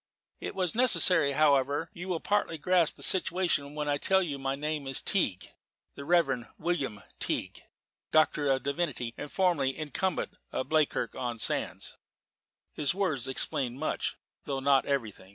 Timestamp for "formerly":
9.31-9.77